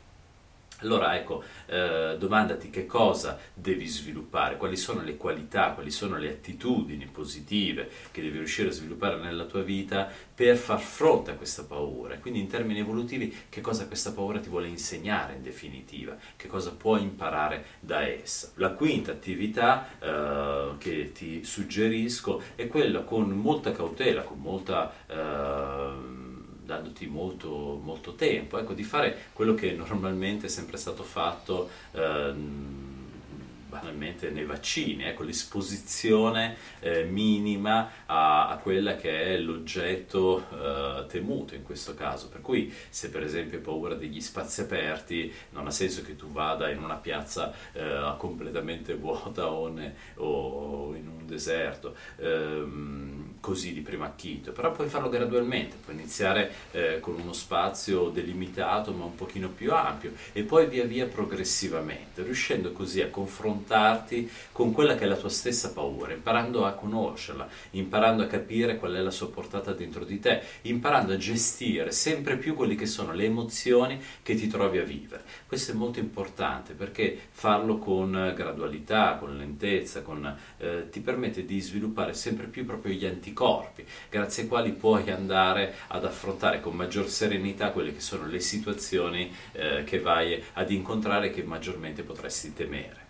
Allora 0.82 1.16
ecco, 1.16 1.44
eh, 1.68 2.16
domandati 2.18 2.70
che 2.70 2.86
cosa 2.86 3.38
devi 3.54 3.86
sviluppare, 3.86 4.58
quali 4.58 4.76
sono 4.76 5.02
le 5.04 5.16
qualità, 5.16 5.72
quali 5.74 5.92
sono 5.92 6.18
le 6.18 6.30
attitudini 6.30 7.06
positive 7.06 7.90
che 8.12 8.22
devi 8.22 8.38
riuscire 8.38 8.70
a 8.70 8.72
sviluppare 8.72 9.18
nella 9.18 9.46
tua 9.46 9.62
vita 9.62 10.10
per 10.34 10.58
far 10.58 10.80
fronte 10.80 11.32
a 11.32 11.36
questa 11.36 11.64
paura. 11.64 12.18
Quindi 12.18 12.40
in 12.40 12.48
termini 12.48 12.80
evolutivi 12.80 13.46
che 13.50 13.62
cosa 13.62 13.86
questa 13.86 14.12
paura 14.12 14.40
ti 14.40 14.50
vuole 14.50 14.68
insegnare 14.68 15.36
in 15.36 15.44
definitiva, 15.44 16.18
che 16.36 16.48
cosa 16.48 16.72
puoi 16.72 17.04
imparare 17.04 17.66
da 17.80 18.02
essa. 18.02 18.52
La 18.56 18.72
quinta 18.72 19.12
attività 19.12 19.88
eh, 20.00 20.78
che 20.80 21.12
ti 21.12 21.44
suggerisco 21.44 22.42
è 22.56 22.68
quella 22.68 23.02
con 23.02 23.30
molta 23.30 23.72
cautela, 23.72 24.24
con 24.24 24.40
molta... 24.40 24.92
Eh, 25.08 26.21
dandoti 26.72 27.06
molto, 27.08 27.80
molto 27.84 28.16
tempo, 28.16 28.58
ecco, 28.58 28.74
di 28.74 28.84
fare 28.84 29.18
quello 29.34 29.54
che 29.54 29.74
normalmente 29.74 30.46
è 30.46 30.50
sempre 30.50 30.78
stato 30.78 31.04
fatto. 31.04 31.70
Ehm, 31.92 32.81
banalmente 33.72 34.30
nei 34.32 34.44
vaccini, 34.44 35.04
ecco, 35.06 35.24
l'esposizione 35.24 36.58
eh, 36.82 37.06
minima 37.06 37.90
a, 38.06 38.50
a, 38.50 38.58
quella 38.58 38.98
che 38.98 39.24
è 39.24 39.38
l'oggetto 39.38 40.46
eh, 40.52 41.06
temuto 41.08 41.56
in 41.56 41.64
questo 41.64 41.94
caso. 41.94 42.28
Per 42.28 42.42
cui 42.42 42.72
se 42.90 43.10
per 43.10 43.24
esempio 43.24 43.58
hai 43.58 43.64
paura 43.64 43.96
degli 43.96 44.20
spazi 44.20 44.60
aperti, 44.60 45.34
non 45.52 45.68
ha 45.68 45.72
senso 45.72 46.02
che 46.02 46.18
tu 46.18 46.30
vada 46.30 46.70
in 46.70 46.84
una 46.84 46.96
piazza 46.96 47.54
eh, 47.72 48.14
completamente 48.18 48.94
vuota 49.00 49.50
o, 49.50 49.70
ne, 49.70 49.96
o, 50.16 50.94
in 50.94 51.08
un 51.08 51.26
deserto, 51.26 51.96
ehm, 52.18 53.36
così 53.40 53.74
di 53.74 53.80
primo 53.80 54.04
acchito, 54.04 54.52
però 54.52 54.72
puoi 54.72 54.90
farlo 54.90 55.08
gradualmente, 55.08 55.78
puoi 55.82 55.96
iniziare 55.96 56.52
eh, 56.72 57.00
con 57.00 57.18
uno 57.18 57.32
spazio 57.32 58.10
delimitato 58.10 58.92
ma 58.92 59.06
un 59.06 59.16
pochino 59.16 59.48
più 59.48 59.74
ampio 59.74 60.12
e 60.34 60.44
poi 60.44 60.68
via 60.68 60.84
via 60.84 61.08
progressivamente, 61.08 62.22
riuscendo 62.22 62.74
così 62.74 63.02
a 63.02 63.10
confrontare 63.10 63.60
confrontarti 63.62 64.30
con 64.52 64.72
quella 64.72 64.96
che 64.96 65.06
è 65.06 65.08
la 65.08 65.16
tua 65.16 65.30
stessa 65.30 65.72
paura, 65.72 66.14
imparando 66.14 66.66
a 66.66 66.74
conoscerla, 66.74 67.48
imparando 67.72 68.24
a 68.24 68.28
capire 68.28 68.78
qual 68.78 68.94
è 68.94 69.00
la 69.00 69.12
sua 69.12 69.30
portata 69.30 69.74
dentro 69.74 70.04
di 70.04 70.20
te, 70.20 70.42
imparando 70.64 71.14
a 71.14 71.18
gestire 71.18 71.92
sempre 71.92 72.38
più 72.38 72.56
quelle 72.56 72.76
che 72.76 72.86
sono 72.86 73.14
le 73.14 73.26
emozioni 73.26 74.02
che 74.22 74.36
ti 74.36 74.48
trovi 74.48 74.80
a 74.80 74.84
vivere. 74.84 75.24
Questo 75.48 75.72
è 75.72 75.76
molto 75.76 76.00
importante 76.00 76.74
perché 76.74 77.18
farlo 77.32 77.78
con 77.78 78.34
gradualità, 78.36 79.18
con 79.20 79.38
lentezza, 79.38 80.02
con, 80.02 80.38
eh, 80.58 80.90
ti 80.90 81.00
permette 81.00 81.46
di 81.46 81.60
sviluppare 81.60 82.14
sempre 82.14 82.48
più 82.48 82.66
proprio 82.66 82.94
gli 82.94 83.06
anticorpi, 83.06 83.86
grazie 84.10 84.44
ai 84.44 84.50
quali 84.50 84.72
puoi 84.72 85.10
andare 85.12 85.76
ad 85.88 86.06
affrontare 86.06 86.62
con 86.62 86.76
maggior 86.76 87.08
serenità 87.08 87.72
quelle 87.72 87.94
che 87.94 88.02
sono 88.02 88.26
le 88.26 88.40
situazioni 88.40 89.32
eh, 89.54 89.84
che 89.84 90.00
vai 90.00 90.42
ad 90.54 90.72
incontrare 90.72 91.32
che 91.32 91.44
maggiormente 91.44 92.04
potresti 92.04 92.54
temere. 92.54 93.01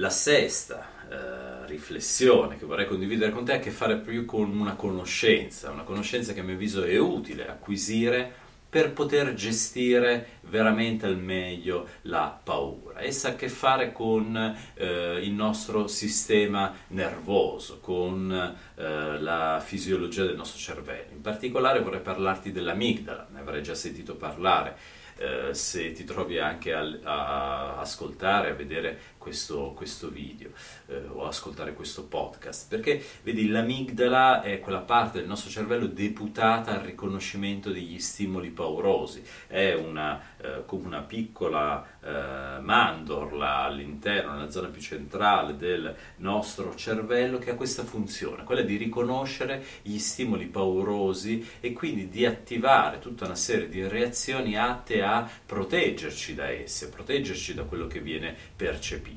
La 0.00 0.08
sesta 0.08 0.88
eh, 1.10 1.66
riflessione 1.66 2.56
che 2.56 2.64
vorrei 2.64 2.86
condividere 2.86 3.32
con 3.32 3.44
te 3.44 3.52
ha 3.52 3.56
a 3.56 3.58
che 3.58 3.70
fare 3.70 3.98
più 3.98 4.24
con 4.24 4.58
una 4.58 4.74
conoscenza, 4.74 5.70
una 5.70 5.82
conoscenza 5.82 6.32
che 6.32 6.40
a 6.40 6.42
mio 6.42 6.54
avviso 6.54 6.84
è 6.84 6.96
utile 6.96 7.46
acquisire 7.46 8.32
per 8.70 8.92
poter 8.92 9.34
gestire 9.34 10.38
veramente 10.48 11.04
al 11.04 11.18
meglio 11.18 11.86
la 12.02 12.40
paura. 12.42 13.02
Essa 13.02 13.28
ha 13.28 13.30
a 13.32 13.34
che 13.34 13.50
fare 13.50 13.92
con 13.92 14.34
eh, 14.72 15.20
il 15.22 15.32
nostro 15.32 15.86
sistema 15.86 16.74
nervoso, 16.88 17.80
con 17.80 18.32
eh, 18.76 19.20
la 19.20 19.60
fisiologia 19.62 20.24
del 20.24 20.36
nostro 20.36 20.58
cervello. 20.58 21.12
In 21.12 21.20
particolare 21.20 21.82
vorrei 21.82 22.00
parlarti 22.00 22.52
dell'amigdala, 22.52 23.28
ne 23.32 23.40
avrei 23.40 23.62
già 23.62 23.74
sentito 23.74 24.14
parlare 24.14 24.98
eh, 25.20 25.52
se 25.52 25.92
ti 25.92 26.04
trovi 26.04 26.38
anche 26.38 26.72
a, 26.72 26.82
a, 27.02 27.78
ascoltare, 27.78 28.50
a 28.50 28.54
vedere 28.54 28.98
questo, 29.20 29.72
questo 29.76 30.08
video 30.08 30.50
eh, 30.86 31.02
o 31.06 31.26
ascoltare 31.26 31.74
questo 31.74 32.04
podcast, 32.04 32.66
perché 32.68 33.04
vedi 33.22 33.48
l'amigdala 33.48 34.40
è 34.40 34.60
quella 34.60 34.78
parte 34.78 35.18
del 35.18 35.28
nostro 35.28 35.50
cervello 35.50 35.86
deputata 35.86 36.72
al 36.72 36.80
riconoscimento 36.80 37.70
degli 37.70 37.98
stimoli 38.00 38.48
paurosi, 38.48 39.22
è 39.46 39.74
una, 39.74 40.20
eh, 40.38 40.62
come 40.64 40.86
una 40.86 41.02
piccola 41.02 41.86
eh, 42.00 42.60
mandorla 42.60 43.56
all'interno, 43.58 44.32
nella 44.32 44.50
zona 44.50 44.68
più 44.68 44.80
centrale 44.80 45.54
del 45.56 45.94
nostro 46.16 46.74
cervello 46.74 47.36
che 47.38 47.50
ha 47.50 47.54
questa 47.56 47.84
funzione, 47.84 48.44
quella 48.44 48.62
di 48.62 48.76
riconoscere 48.76 49.62
gli 49.82 49.98
stimoli 49.98 50.46
paurosi 50.46 51.46
e 51.60 51.74
quindi 51.74 52.08
di 52.08 52.24
attivare 52.24 52.98
tutta 53.00 53.26
una 53.26 53.34
serie 53.34 53.68
di 53.68 53.86
reazioni 53.86 54.56
atte 54.56 55.02
a 55.02 55.28
proteggerci 55.44 56.34
da 56.34 56.48
esse, 56.48 56.88
proteggerci 56.88 57.52
da 57.52 57.64
quello 57.64 57.86
che 57.86 58.00
viene 58.00 58.34
percepito. 58.56 59.09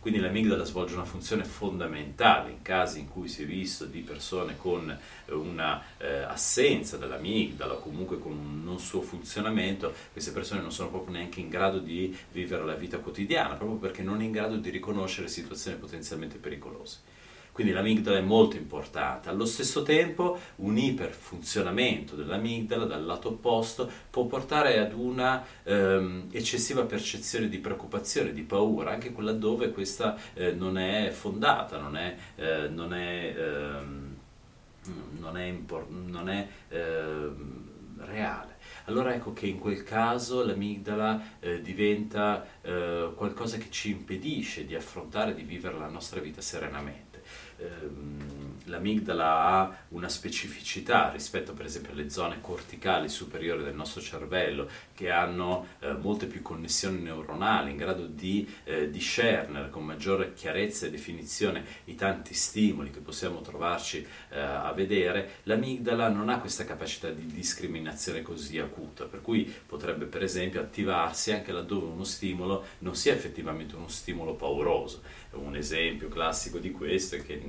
Quindi 0.00 0.20
l'amigdala 0.20 0.64
svolge 0.64 0.94
una 0.94 1.04
funzione 1.04 1.44
fondamentale 1.44 2.50
in 2.50 2.62
casi 2.62 3.00
in 3.00 3.08
cui 3.08 3.28
si 3.28 3.42
è 3.42 3.46
visto 3.46 3.84
di 3.84 4.00
persone 4.00 4.56
con 4.56 4.90
eh, 4.90 5.32
una 5.32 5.82
eh, 5.98 6.22
assenza 6.22 6.96
dell'amigdala 6.96 7.74
o 7.74 7.80
comunque 7.80 8.18
con 8.18 8.32
un 8.32 8.62
non 8.64 8.78
suo 8.78 9.02
funzionamento, 9.02 9.92
queste 10.12 10.32
persone 10.32 10.60
non 10.60 10.72
sono 10.72 10.90
proprio 10.90 11.16
neanche 11.16 11.40
in 11.40 11.48
grado 11.48 11.78
di 11.78 12.16
vivere 12.32 12.64
la 12.64 12.74
vita 12.74 12.98
quotidiana, 12.98 13.54
proprio 13.54 13.78
perché 13.78 14.02
non 14.02 14.20
è 14.20 14.24
in 14.24 14.32
grado 14.32 14.56
di 14.56 14.70
riconoscere 14.70 15.28
situazioni 15.28 15.76
potenzialmente 15.76 16.38
pericolose. 16.38 17.16
Quindi 17.58 17.74
l'amigdala 17.74 18.18
è 18.18 18.20
molto 18.20 18.54
importante. 18.54 19.30
Allo 19.30 19.44
stesso 19.44 19.82
tempo 19.82 20.38
un 20.58 20.78
iperfunzionamento 20.78 22.14
dell'amigdala 22.14 22.84
dal 22.84 23.04
lato 23.04 23.30
opposto 23.30 23.90
può 24.10 24.26
portare 24.26 24.78
ad 24.78 24.92
una 24.92 25.44
ehm, 25.64 26.28
eccessiva 26.30 26.84
percezione 26.84 27.48
di 27.48 27.58
preoccupazione, 27.58 28.32
di 28.32 28.42
paura, 28.42 28.92
anche 28.92 29.10
quella 29.10 29.32
dove 29.32 29.72
questa 29.72 30.16
eh, 30.34 30.52
non 30.52 30.78
è 30.78 31.10
fondata, 31.10 31.78
non 31.78 31.96
è, 31.96 32.16
eh, 32.36 32.68
non 32.68 32.94
è, 32.94 33.34
ehm, 33.36 34.16
non 35.18 35.36
è, 35.36 35.44
impor- 35.46 35.90
non 35.90 36.28
è 36.28 36.46
ehm, 36.68 37.62
reale. 38.04 38.58
Allora 38.84 39.12
ecco 39.12 39.32
che 39.32 39.48
in 39.48 39.58
quel 39.58 39.82
caso 39.82 40.44
l'amigdala 40.44 41.38
eh, 41.40 41.60
diventa 41.60 42.46
eh, 42.62 43.10
qualcosa 43.16 43.58
che 43.58 43.66
ci 43.70 43.90
impedisce 43.90 44.64
di 44.64 44.76
affrontare, 44.76 45.34
di 45.34 45.42
vivere 45.42 45.76
la 45.76 45.88
nostra 45.88 46.20
vita 46.20 46.40
serenamente 46.40 47.07
ehm, 47.58 48.57
l'amigdala 48.68 49.44
ha 49.44 49.76
una 49.88 50.08
specificità 50.08 51.10
rispetto 51.10 51.52
per 51.52 51.66
esempio 51.66 51.92
alle 51.92 52.10
zone 52.10 52.40
corticali 52.40 53.08
superiori 53.08 53.64
del 53.64 53.74
nostro 53.74 54.00
cervello 54.00 54.68
che 54.94 55.10
hanno 55.10 55.66
eh, 55.80 55.92
molte 55.92 56.26
più 56.26 56.42
connessioni 56.42 57.00
neuronali 57.00 57.70
in 57.70 57.76
grado 57.76 58.06
di 58.06 58.48
eh, 58.64 58.90
discernere 58.90 59.70
con 59.70 59.84
maggiore 59.84 60.34
chiarezza 60.34 60.86
e 60.86 60.90
definizione 60.90 61.64
i 61.84 61.94
tanti 61.94 62.34
stimoli 62.34 62.90
che 62.90 63.00
possiamo 63.00 63.40
trovarci 63.40 64.06
eh, 64.30 64.38
a 64.40 64.72
vedere, 64.72 65.36
l'amigdala 65.44 66.08
non 66.08 66.28
ha 66.28 66.38
questa 66.38 66.64
capacità 66.64 67.10
di 67.10 67.26
discriminazione 67.26 68.22
così 68.22 68.58
acuta, 68.58 69.04
per 69.04 69.22
cui 69.22 69.52
potrebbe 69.66 70.04
per 70.06 70.22
esempio 70.22 70.60
attivarsi 70.60 71.32
anche 71.32 71.52
laddove 71.52 71.86
uno 71.86 72.04
stimolo 72.04 72.64
non 72.78 72.94
sia 72.94 73.12
effettivamente 73.12 73.76
uno 73.76 73.88
stimolo 73.88 74.34
pauroso. 74.34 75.02
Un 75.30 75.56
esempio 75.56 76.08
classico 76.08 76.58
di 76.58 76.70
questo 76.70 77.16
è 77.16 77.22
che 77.24 77.40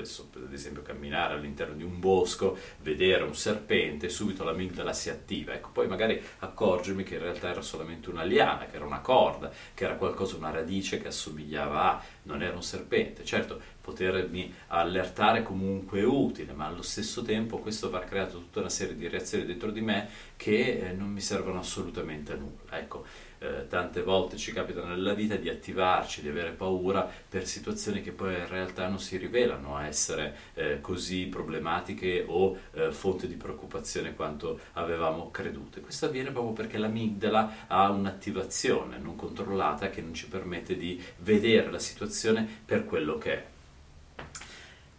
Adesso, 0.00 0.30
ad 0.34 0.52
esempio, 0.52 0.82
camminare 0.82 1.34
all'interno 1.34 1.74
di 1.74 1.82
un 1.82 2.00
bosco, 2.00 2.56
vedere 2.80 3.22
un 3.22 3.34
serpente, 3.34 4.08
subito 4.08 4.44
l'amigdala 4.44 4.92
si 4.92 5.10
attiva. 5.10 5.52
Ecco, 5.52 5.70
poi 5.72 5.86
magari 5.86 6.22
accorgermi 6.38 7.02
che 7.02 7.14
in 7.14 7.22
realtà 7.22 7.50
era 7.50 7.62
solamente 7.62 8.08
una 8.10 8.24
liana, 8.24 8.66
che 8.66 8.76
era 8.76 8.84
una 8.84 9.00
corda, 9.00 9.50
che 9.74 9.84
era 9.84 9.96
qualcosa, 9.96 10.36
una 10.36 10.50
radice 10.50 10.98
che 10.98 11.08
assomigliava 11.08 11.92
a, 11.92 12.02
non 12.24 12.42
era 12.42 12.54
un 12.54 12.62
serpente. 12.62 13.24
Certo, 13.24 13.60
potermi 13.80 14.52
allertare 14.68 15.42
comunque 15.42 16.02
utile, 16.02 16.52
ma 16.52 16.66
allo 16.66 16.82
stesso 16.82 17.22
tempo 17.22 17.58
questo 17.58 17.86
avrà 17.86 18.00
creato 18.00 18.38
tutta 18.38 18.60
una 18.60 18.68
serie 18.68 18.96
di 18.96 19.08
reazioni 19.08 19.44
dentro 19.44 19.70
di 19.70 19.80
me 19.80 20.08
che 20.36 20.78
eh, 20.78 20.92
non 20.92 21.08
mi 21.08 21.20
servono 21.20 21.60
assolutamente 21.60 22.32
a 22.32 22.36
nulla. 22.36 22.78
Ecco, 22.78 23.04
eh, 23.42 23.66
tante 23.68 24.02
volte 24.02 24.36
ci 24.36 24.52
capita 24.52 24.84
nella 24.84 25.14
vita 25.14 25.36
di 25.36 25.48
attivarci, 25.48 26.20
di 26.20 26.28
avere 26.28 26.50
paura 26.50 27.10
per 27.28 27.46
situazioni 27.46 28.02
che 28.02 28.12
poi 28.12 28.34
in 28.34 28.46
realtà 28.46 28.86
non 28.88 29.00
si 29.00 29.16
rivelano 29.16 29.78
essere 29.78 30.36
eh, 30.54 30.80
così 30.80 31.26
problematiche 31.26 32.24
o 32.26 32.56
eh, 32.72 32.92
fonte 32.92 33.26
di 33.26 33.36
preoccupazione 33.36 34.14
quanto 34.14 34.60
avevamo 34.74 35.30
creduto. 35.30 35.80
Questo 35.80 36.06
avviene 36.06 36.30
proprio 36.30 36.52
perché 36.52 36.76
l'amigdala 36.76 37.66
ha 37.66 37.90
un'attivazione 37.90 38.98
non 38.98 39.16
controllata 39.16 39.88
che 39.88 40.02
non 40.02 40.12
ci 40.12 40.28
permette 40.28 40.76
di 40.76 41.02
vedere 41.18 41.70
la 41.70 41.78
situazione 41.78 42.46
per 42.64 42.84
quello 42.84 43.16
che 43.16 43.32
è. 43.32 43.46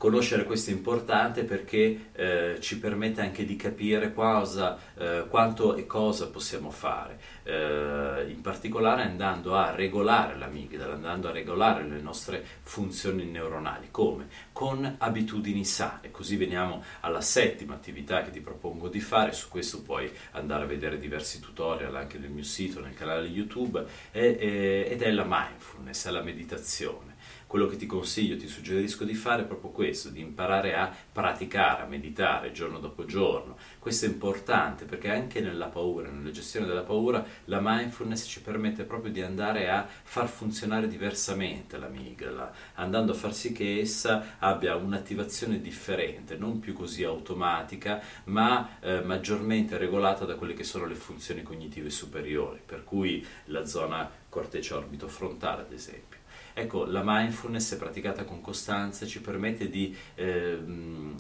Conoscere 0.01 0.45
questo 0.45 0.71
è 0.71 0.73
importante 0.73 1.43
perché 1.43 2.09
eh, 2.13 2.57
ci 2.59 2.79
permette 2.79 3.21
anche 3.21 3.45
di 3.45 3.55
capire 3.55 4.15
cosa, 4.15 4.75
eh, 4.97 5.25
quanto 5.29 5.75
e 5.75 5.85
cosa 5.85 6.29
possiamo 6.29 6.71
fare, 6.71 7.19
eh, 7.43 8.25
in 8.27 8.41
particolare 8.41 9.03
andando 9.03 9.55
a 9.55 9.75
regolare 9.75 10.35
l'amigdala, 10.37 10.95
andando 10.95 11.27
a 11.27 11.31
regolare 11.31 11.83
le 11.87 12.01
nostre 12.01 12.43
funzioni 12.63 13.25
neuronali. 13.25 13.89
Come? 13.91 14.27
Con 14.51 14.95
abitudini 14.97 15.63
sane. 15.63 16.09
Così 16.09 16.35
veniamo 16.35 16.83
alla 17.01 17.21
settima 17.21 17.75
attività 17.75 18.23
che 18.23 18.31
ti 18.31 18.39
propongo 18.39 18.87
di 18.87 19.01
fare, 19.01 19.33
su 19.33 19.49
questo 19.49 19.83
puoi 19.83 20.11
andare 20.31 20.63
a 20.63 20.67
vedere 20.67 20.97
diversi 20.97 21.39
tutorial 21.39 21.95
anche 21.95 22.17
nel 22.17 22.31
mio 22.31 22.43
sito, 22.43 22.79
nel 22.79 22.95
canale 22.95 23.27
YouTube, 23.27 23.85
ed 24.09 24.99
è 24.99 25.11
la 25.11 25.25
mindfulness, 25.27 26.07
è 26.07 26.09
la 26.09 26.23
meditazione 26.23 27.10
quello 27.51 27.67
che 27.67 27.75
ti 27.75 27.85
consiglio, 27.85 28.37
ti 28.37 28.47
suggerisco 28.47 29.03
di 29.03 29.13
fare 29.13 29.41
è 29.41 29.45
proprio 29.45 29.71
questo, 29.71 30.07
di 30.07 30.21
imparare 30.21 30.73
a 30.73 30.89
praticare, 31.11 31.81
a 31.81 31.85
meditare 31.85 32.53
giorno 32.53 32.79
dopo 32.79 33.03
giorno. 33.03 33.57
Questo 33.77 34.05
è 34.05 34.07
importante 34.07 34.85
perché 34.85 35.09
anche 35.09 35.41
nella 35.41 35.65
paura, 35.65 36.09
nella 36.09 36.31
gestione 36.31 36.65
della 36.65 36.83
paura, 36.83 37.21
la 37.45 37.59
mindfulness 37.61 38.25
ci 38.25 38.41
permette 38.41 38.85
proprio 38.85 39.11
di 39.11 39.21
andare 39.21 39.69
a 39.69 39.85
far 39.85 40.29
funzionare 40.29 40.87
diversamente 40.87 41.77
l'amigdala, 41.77 42.53
andando 42.75 43.11
a 43.11 43.15
far 43.15 43.33
sì 43.33 43.51
che 43.51 43.81
essa 43.81 44.37
abbia 44.39 44.77
un'attivazione 44.77 45.59
differente, 45.59 46.37
non 46.37 46.61
più 46.61 46.71
così 46.71 47.03
automatica, 47.03 48.01
ma 48.25 48.79
eh, 48.79 49.01
maggiormente 49.01 49.77
regolata 49.77 50.23
da 50.23 50.35
quelle 50.35 50.53
che 50.53 50.63
sono 50.63 50.85
le 50.85 50.95
funzioni 50.95 51.43
cognitive 51.43 51.89
superiori, 51.89 52.61
per 52.65 52.85
cui 52.85 53.27
la 53.47 53.65
zona 53.65 54.09
corteccia 54.29 54.77
orbito 54.77 55.09
frontale, 55.09 55.63
ad 55.63 55.73
esempio. 55.73 56.10
Ecco, 56.53 56.85
la 56.85 57.01
mindfulness 57.03 57.75
praticata 57.75 58.23
con 58.25 58.41
costanza 58.41 59.05
ci 59.05 59.21
permette 59.21 59.69
di, 59.69 59.95
eh, 60.15 60.59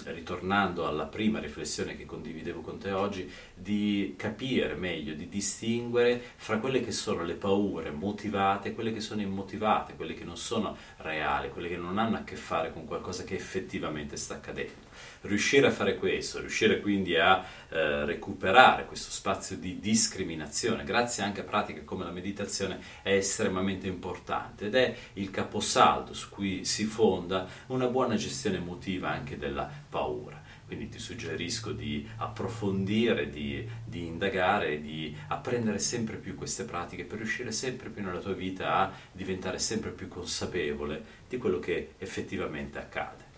ritornando 0.05 0.87
alla 0.87 1.05
prima 1.05 1.39
riflessione 1.39 1.95
che 1.95 2.05
condividevo 2.05 2.61
con 2.61 2.77
te 2.77 2.91
oggi, 2.91 3.29
di 3.53 4.15
capire 4.17 4.75
meglio, 4.75 5.13
di 5.13 5.29
distinguere 5.29 6.21
fra 6.35 6.59
quelle 6.59 6.81
che 6.81 6.91
sono 6.91 7.23
le 7.23 7.35
paure 7.35 7.91
motivate 7.91 8.69
e 8.69 8.73
quelle 8.73 8.93
che 8.93 8.99
sono 8.99 9.21
immotivate, 9.21 9.95
quelle 9.95 10.13
che 10.13 10.23
non 10.23 10.37
sono 10.37 10.75
reali, 10.97 11.49
quelle 11.49 11.69
che 11.69 11.77
non 11.77 11.97
hanno 11.97 12.17
a 12.17 12.23
che 12.23 12.35
fare 12.35 12.73
con 12.73 12.85
qualcosa 12.85 13.23
che 13.23 13.35
effettivamente 13.35 14.17
sta 14.17 14.35
accadendo. 14.35 14.89
Riuscire 15.21 15.67
a 15.67 15.71
fare 15.71 15.97
questo, 15.97 16.39
riuscire 16.39 16.79
quindi 16.79 17.15
a 17.15 17.45
eh, 17.69 18.05
recuperare 18.05 18.85
questo 18.85 19.11
spazio 19.11 19.55
di 19.55 19.79
discriminazione, 19.79 20.83
grazie 20.83 21.23
anche 21.23 21.41
a 21.41 21.43
pratiche 21.43 21.83
come 21.83 22.03
la 22.03 22.11
meditazione, 22.11 22.79
è 23.01 23.11
estremamente 23.11 23.87
importante 23.87 24.65
ed 24.65 24.75
è 24.75 24.95
il 25.13 25.29
caposaldo 25.29 26.13
su 26.13 26.29
cui 26.29 26.65
si 26.65 26.85
fonda 26.85 27.47
una 27.67 27.87
buona 27.87 28.15
gestione 28.15 28.57
emotiva 28.57 29.09
anche 29.09 29.37
della 29.37 29.69
paura. 29.89 30.41
Quindi 30.71 30.87
ti 30.87 30.99
suggerisco 30.99 31.73
di 31.73 32.07
approfondire, 32.15 33.29
di, 33.29 33.67
di 33.83 34.05
indagare, 34.05 34.79
di 34.79 35.13
apprendere 35.27 35.79
sempre 35.79 36.15
più 36.15 36.33
queste 36.33 36.63
pratiche 36.63 37.03
per 37.03 37.17
riuscire 37.17 37.51
sempre 37.51 37.89
più 37.89 38.01
nella 38.01 38.19
tua 38.19 38.31
vita 38.31 38.77
a 38.77 38.91
diventare 39.11 39.59
sempre 39.59 39.91
più 39.91 40.07
consapevole 40.07 41.03
di 41.27 41.37
quello 41.37 41.59
che 41.59 41.95
effettivamente 41.97 42.79
accade. 42.79 43.30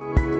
Thank 0.00 0.18
you 0.18 0.39